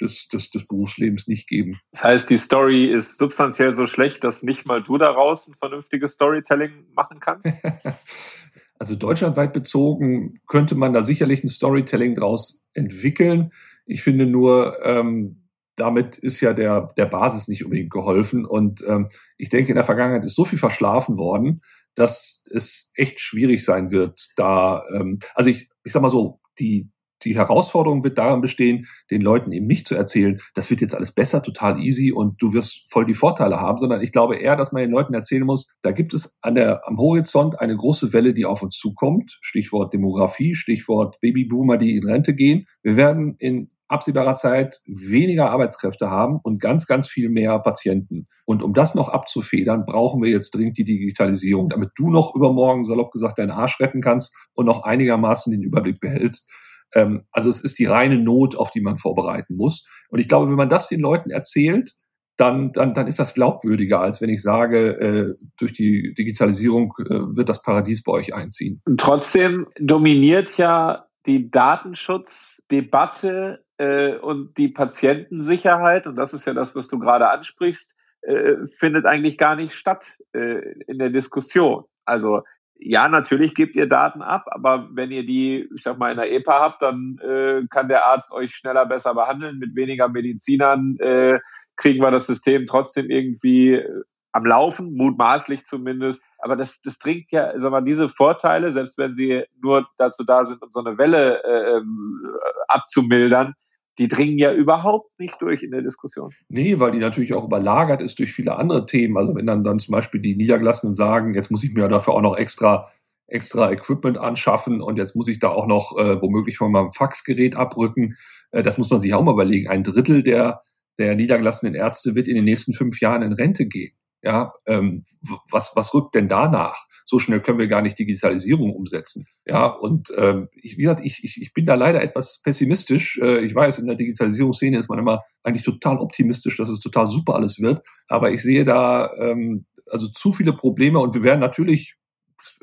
[0.00, 1.78] des, des, des Berufslebens nicht geben.
[1.92, 6.12] Das heißt, die Story ist substanziell so schlecht, dass nicht mal du daraus ein vernünftiges
[6.12, 7.46] Storytelling machen kannst?
[8.78, 13.50] also deutschlandweit bezogen könnte man da sicherlich ein Storytelling draus entwickeln.
[13.87, 18.44] Ich finde nur, ähm, damit ist ja der, der Basis nicht unbedingt geholfen.
[18.44, 19.08] Und ähm,
[19.38, 21.62] ich denke, in der Vergangenheit ist so viel verschlafen worden,
[21.94, 26.90] dass es echt schwierig sein wird, da, ähm, also ich, ich sag mal so, die,
[27.24, 31.12] die Herausforderung wird daran bestehen, den Leuten eben nicht zu erzählen, das wird jetzt alles
[31.12, 34.72] besser, total easy und du wirst voll die Vorteile haben, sondern ich glaube eher, dass
[34.72, 38.34] man den Leuten erzählen muss, da gibt es an der, am Horizont eine große Welle,
[38.34, 39.38] die auf uns zukommt.
[39.40, 42.66] Stichwort Demografie, Stichwort Babyboomer, die in Rente gehen.
[42.82, 48.28] Wir werden in absehbarer Zeit weniger Arbeitskräfte haben und ganz, ganz viel mehr Patienten.
[48.44, 52.85] Und um das noch abzufedern, brauchen wir jetzt dringend die Digitalisierung, damit du noch übermorgen,
[52.85, 56.50] salopp gesagt, deinen Arsch retten kannst und noch einigermaßen den Überblick behältst.
[56.94, 59.88] Ähm, also es ist die reine Not, auf die man vorbereiten muss.
[60.09, 61.94] Und ich glaube, wenn man das den Leuten erzählt,
[62.37, 67.37] dann, dann, dann ist das glaubwürdiger, als wenn ich sage, äh, durch die Digitalisierung äh,
[67.37, 68.81] wird das Paradies bei euch einziehen.
[68.96, 76.86] Trotzdem dominiert ja die Datenschutzdebatte äh, und die Patientensicherheit, und das ist ja das, was
[76.86, 81.84] du gerade ansprichst, äh, findet eigentlich gar nicht statt äh, in der Diskussion.
[82.04, 82.42] Also
[82.78, 86.32] ja, natürlich gebt ihr Daten ab, aber wenn ihr die, ich sag mal, in der
[86.32, 91.40] EPA habt, dann äh, kann der Arzt euch schneller, besser behandeln mit weniger Medizinern, äh,
[91.76, 96.24] kriegen wir das System trotzdem irgendwie äh, am Laufen, mutmaßlich zumindest.
[96.38, 100.44] Aber das, das dringt ja, sag mal, diese Vorteile, selbst wenn sie nur dazu da
[100.44, 102.36] sind, um so eine Welle äh, ähm,
[102.68, 103.54] abzumildern,
[103.98, 106.33] die dringen ja überhaupt nicht durch in der Diskussion.
[106.48, 109.18] Nee, weil die natürlich auch überlagert ist durch viele andere Themen.
[109.18, 112.22] Also wenn dann, dann zum Beispiel die Niedergelassenen sagen, jetzt muss ich mir dafür auch
[112.22, 112.88] noch extra
[113.33, 117.57] extra Equipment anschaffen und jetzt muss ich da auch noch äh, womöglich von meinem Faxgerät
[117.57, 118.16] abrücken.
[118.50, 119.68] Äh, das muss man sich auch mal überlegen.
[119.68, 120.61] Ein Drittel der,
[120.98, 123.94] der niedergelassenen Ärzte wird in den nächsten fünf Jahren in Rente gehen.
[124.22, 125.05] Ja, ähm,
[125.50, 126.87] was, was rückt denn danach?
[127.12, 129.27] So schnell können wir gar nicht Digitalisierung umsetzen.
[129.44, 133.20] Ja, und ähm, ich, wie gesagt, ich, ich, ich bin da leider etwas pessimistisch.
[133.22, 137.07] Äh, ich weiß, in der Digitalisierungsszene ist man immer eigentlich total optimistisch, dass es total
[137.07, 137.87] super alles wird.
[138.09, 141.96] Aber ich sehe da ähm, also zu viele Probleme und wir werden natürlich,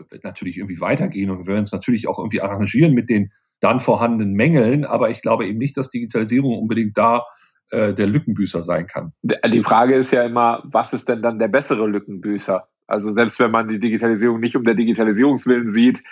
[0.10, 3.80] wird natürlich irgendwie weitergehen und wir werden es natürlich auch irgendwie arrangieren mit den dann
[3.80, 4.84] vorhandenen Mängeln.
[4.84, 7.26] Aber ich glaube eben nicht, dass Digitalisierung unbedingt da
[7.70, 9.14] äh, der Lückenbüßer sein kann.
[9.22, 12.68] Die Frage ist ja immer, was ist denn dann der bessere Lückenbüßer?
[12.90, 16.04] Also selbst wenn man die Digitalisierung nicht um der Digitalisierungswillen sieht,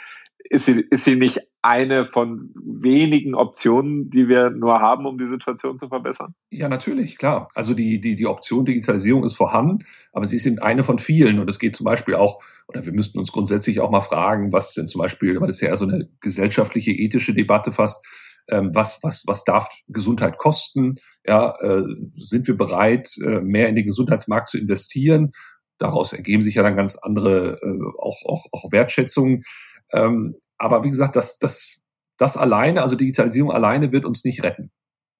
[0.49, 5.27] ist sie, ist sie nicht eine von wenigen Optionen, die wir nur haben, um die
[5.27, 6.33] Situation zu verbessern?
[6.49, 7.49] Ja, natürlich, klar.
[7.53, 11.39] Also die, die, die Option Digitalisierung ist vorhanden, aber sie ist eben eine von vielen.
[11.39, 14.73] Und es geht zum Beispiel auch, oder wir müssten uns grundsätzlich auch mal fragen, was
[14.73, 18.05] denn zum Beispiel, weil ist ja so eine gesellschaftliche, ethische Debatte fast,
[18.49, 20.95] ähm, was, was, was darf Gesundheit kosten?
[21.25, 21.83] Ja, äh,
[22.15, 25.31] sind wir bereit, äh, mehr in den Gesundheitsmarkt zu investieren?
[25.77, 29.43] Daraus ergeben sich ja dann ganz andere äh, auch, auch, auch Wertschätzungen.
[29.91, 31.81] Ähm, aber wie gesagt, das, das,
[32.17, 34.71] das alleine, also Digitalisierung alleine wird uns nicht retten.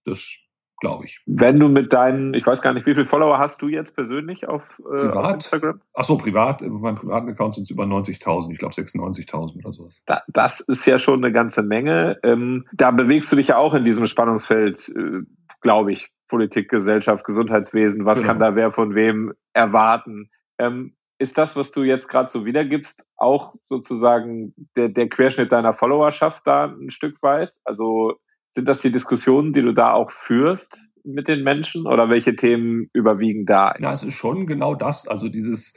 [0.04, 0.48] Das
[0.80, 1.22] glaube ich.
[1.26, 4.48] Wenn du mit deinen, ich weiß gar nicht, wie viele Follower hast du jetzt persönlich
[4.48, 5.82] auf, äh, auf Instagram?
[5.94, 6.64] Ach so, privat.
[6.64, 10.04] Auf meinem privaten Account sind es über 90.000, ich glaube 96.000 oder sowas.
[10.06, 12.20] Da, das ist ja schon eine ganze Menge.
[12.24, 15.22] Ähm, da bewegst du dich ja auch in diesem Spannungsfeld, äh,
[15.62, 16.12] glaube ich.
[16.28, 18.34] Politik, Gesellschaft, Gesundheitswesen, was genau.
[18.34, 20.30] kann da wer von wem erwarten?
[20.60, 25.74] Ähm, ist das, was du jetzt gerade so wiedergibst, auch sozusagen der, der Querschnitt deiner
[25.74, 27.56] Followerschaft da ein Stück weit?
[27.64, 28.14] Also
[28.52, 32.90] sind das die Diskussionen, die du da auch führst mit den Menschen oder welche Themen
[32.94, 33.74] überwiegen da?
[33.80, 35.08] Na, es ist schon genau das.
[35.08, 35.74] Also dieses,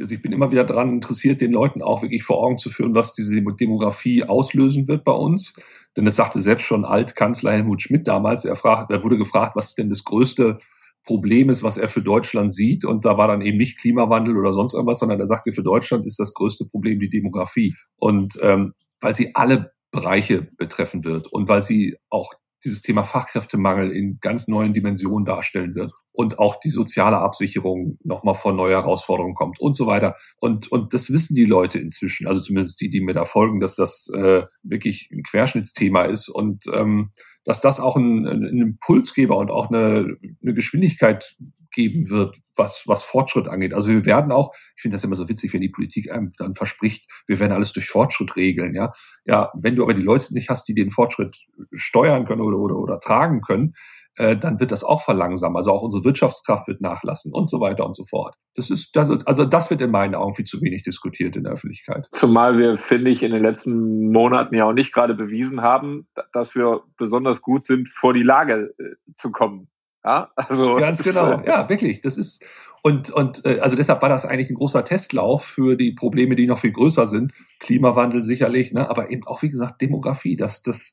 [0.00, 2.94] also ich bin immer wieder daran interessiert, den Leuten auch wirklich vor Augen zu führen,
[2.94, 5.54] was diese Demografie auslösen wird bei uns.
[5.96, 8.44] Denn das sagte selbst schon Altkanzler Helmut Schmidt damals.
[8.44, 10.58] Er, fragt, er wurde gefragt, was denn das größte
[11.04, 12.84] Problem ist, was er für Deutschland sieht.
[12.84, 16.04] Und da war dann eben nicht Klimawandel oder sonst irgendwas, sondern er sagte, für Deutschland
[16.06, 17.74] ist das größte Problem die Demografie.
[17.96, 22.34] Und ähm, weil sie alle Bereiche betreffen wird und weil sie auch
[22.64, 28.34] dieses Thema Fachkräftemangel in ganz neuen Dimensionen darstellen wird und auch die soziale Absicherung nochmal
[28.34, 30.16] vor neue Herausforderungen kommt und so weiter.
[30.38, 33.76] Und, und das wissen die Leute inzwischen, also zumindest die, die mir da folgen, dass
[33.76, 37.12] das äh, wirklich ein Querschnittsthema ist und ähm,
[37.48, 41.34] dass das auch ein, ein Impulsgeber und auch eine, eine Geschwindigkeit
[41.72, 43.72] geben wird, was, was Fortschritt angeht.
[43.72, 46.52] Also wir werden auch, ich finde das immer so witzig, wenn die Politik einem dann
[46.52, 48.92] verspricht, wir werden alles durch Fortschritt regeln, ja.
[49.24, 51.38] Ja, wenn du aber die Leute nicht hast, die den Fortschritt
[51.72, 53.72] steuern können oder, oder, oder tragen können,
[54.18, 55.56] äh, dann wird das auch verlangsamen.
[55.56, 58.34] Also auch unsere Wirtschaftskraft wird nachlassen und so weiter und so fort.
[58.56, 61.52] Das ist, das, also das wird in meinen Augen viel zu wenig diskutiert in der
[61.52, 62.08] Öffentlichkeit.
[62.10, 66.56] Zumal wir, finde ich, in den letzten Monaten ja auch nicht gerade bewiesen haben, dass
[66.56, 69.68] wir besonders gut sind, vor die Lage äh, zu kommen.
[70.04, 71.40] Ja, also ganz genau.
[71.46, 72.00] Ja, wirklich.
[72.00, 72.44] Das ist
[72.82, 76.46] und und äh, also deshalb war das eigentlich ein großer Testlauf für die Probleme, die
[76.46, 77.32] noch viel größer sind.
[77.60, 80.36] Klimawandel sicherlich, ne, aber eben auch wie gesagt Demografie.
[80.36, 80.92] Das das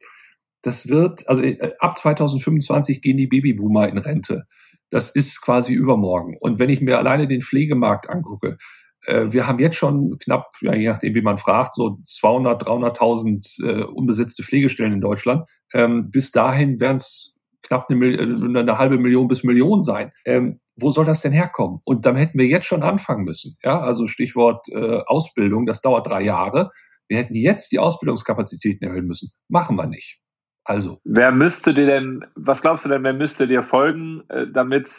[0.65, 4.45] das wird also äh, ab 2025 gehen die Babyboomer in Rente.
[4.89, 6.37] Das ist quasi übermorgen.
[6.39, 8.57] Und wenn ich mir alleine den Pflegemarkt angucke,
[9.05, 13.65] äh, wir haben jetzt schon knapp, ja, je nachdem, wie man fragt, so 200, 300.000
[13.65, 15.47] äh, unbesetzte Pflegestellen in Deutschland.
[15.73, 20.11] Ähm, bis dahin werden es knapp eine, äh, eine, halbe Million bis Million sein.
[20.25, 21.79] Ähm, wo soll das denn herkommen?
[21.83, 23.55] Und dann hätten wir jetzt schon anfangen müssen.
[23.63, 26.69] Ja, also Stichwort äh, Ausbildung, das dauert drei Jahre.
[27.07, 29.29] Wir hätten jetzt die Ausbildungskapazitäten erhöhen müssen.
[29.47, 30.19] Machen wir nicht.
[30.67, 30.99] Also.
[31.03, 34.89] Wer müsste dir denn, was glaubst du denn, wer müsste dir folgen, äh, damit,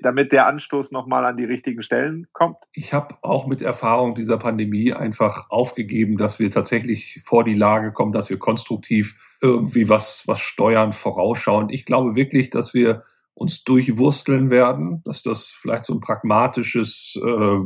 [0.00, 2.56] damit der Anstoß nochmal an die richtigen Stellen kommt?
[2.72, 7.90] Ich habe auch mit Erfahrung dieser Pandemie einfach aufgegeben, dass wir tatsächlich vor die Lage
[7.90, 11.68] kommen, dass wir konstruktiv irgendwie was, was steuern, vorausschauen.
[11.68, 13.02] Ich glaube wirklich, dass wir
[13.34, 17.58] uns durchwursteln werden, dass das vielleicht so ein pragmatisches äh,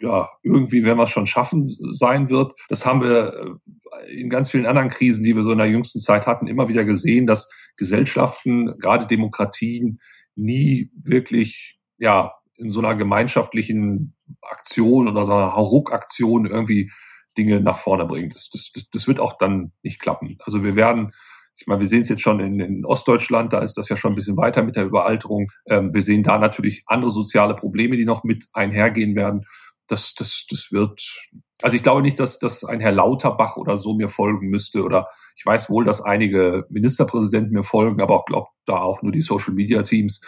[0.00, 2.54] ja, irgendwie werden wir es schon schaffen sein wird.
[2.68, 3.58] Das haben wir
[4.02, 6.68] äh, in ganz vielen anderen Krisen, die wir so in der jüngsten Zeit hatten, immer
[6.68, 10.00] wieder gesehen, dass Gesellschaften, gerade Demokratien,
[10.36, 16.90] nie wirklich, ja, in so einer gemeinschaftlichen Aktion oder so einer Hauruck-Aktion irgendwie
[17.36, 18.30] Dinge nach vorne bringen.
[18.30, 20.36] Das, das, das wird auch dann nicht klappen.
[20.44, 21.12] Also wir werden
[21.56, 24.12] Ich meine, wir sehen es jetzt schon in, in Ostdeutschland, da ist das ja schon
[24.12, 25.48] ein bisschen weiter mit der Überalterung.
[25.68, 29.44] Ähm, wir sehen da natürlich andere soziale Probleme, die noch mit einhergehen werden.
[29.90, 31.28] Das, das, das wird,
[31.62, 34.82] also ich glaube nicht, dass, dass ein Herr Lauterbach oder so mir folgen müsste.
[34.82, 39.12] Oder ich weiß wohl, dass einige Ministerpräsidenten mir folgen, aber auch glaube da auch nur
[39.12, 40.20] die Social Media Teams.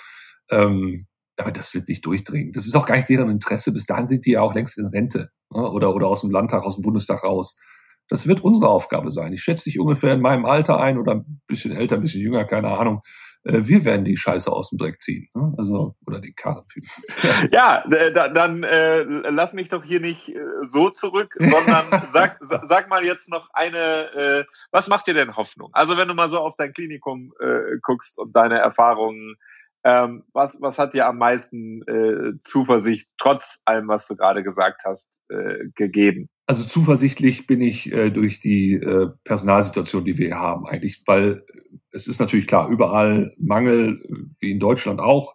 [0.51, 2.53] Ähm, aber das wird nicht durchdringen.
[2.53, 3.72] Das ist auch gar nicht deren Interesse.
[3.72, 5.70] Bis dahin sind die ja auch längst in Rente ne?
[5.70, 7.61] oder, oder aus dem Landtag, aus dem Bundestag raus.
[8.09, 9.33] Das wird unsere Aufgabe sein.
[9.33, 12.44] Ich schätze dich ungefähr in meinem Alter ein oder ein bisschen älter, ein bisschen jünger,
[12.44, 13.01] keine Ahnung.
[13.44, 15.28] Äh, wir werden die Scheiße aus dem Dreck ziehen.
[15.35, 15.55] Ne?
[15.59, 16.64] Also, oder den Karren.
[17.52, 23.05] ja, dann äh, lass mich doch hier nicht äh, so zurück, sondern sag, sag mal
[23.05, 25.70] jetzt noch eine, äh, was macht dir denn Hoffnung?
[25.72, 29.37] Also wenn du mal so auf dein Klinikum äh, guckst und deine Erfahrungen
[29.85, 34.83] ähm, was, was hat dir am meisten äh, Zuversicht, trotz allem, was du gerade gesagt
[34.85, 36.28] hast, äh, gegeben?
[36.46, 41.44] Also zuversichtlich bin ich äh, durch die äh, Personalsituation, die wir hier haben, eigentlich, weil
[41.92, 44.00] es ist natürlich klar, überall Mangel,
[44.40, 45.35] wie in Deutschland auch,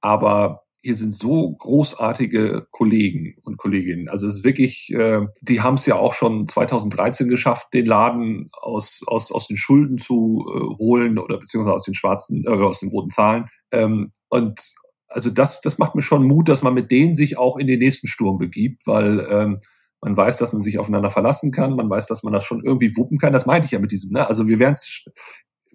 [0.00, 4.08] aber hier sind so großartige Kollegen und Kolleginnen.
[4.08, 8.50] Also es ist wirklich, äh, die haben es ja auch schon 2013 geschafft, den Laden
[8.52, 12.80] aus, aus, aus den Schulden zu äh, holen oder beziehungsweise aus den schwarzen, äh, aus
[12.80, 13.44] den roten Zahlen.
[13.70, 14.60] Ähm, und
[15.06, 17.78] also das, das macht mir schon Mut, dass man mit denen sich auch in den
[17.78, 19.58] nächsten Sturm begibt, weil ähm,
[20.00, 22.96] man weiß, dass man sich aufeinander verlassen kann, man weiß, dass man das schon irgendwie
[22.96, 23.32] wuppen kann.
[23.32, 24.10] Das meinte ich ja mit diesem.
[24.14, 24.26] Ne?
[24.26, 25.04] Also wir werden es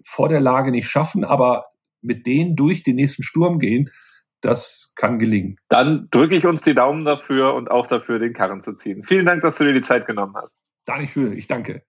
[0.04, 1.64] vor der Lage nicht schaffen, aber
[2.00, 3.90] mit denen durch den nächsten Sturm gehen,
[4.40, 5.56] das kann gelingen.
[5.68, 9.02] Dann drücke ich uns die Daumen dafür und auch dafür, den Karren zu ziehen.
[9.02, 10.56] Vielen Dank, dass du dir die Zeit genommen hast.
[10.84, 11.82] Da nicht für, ich danke.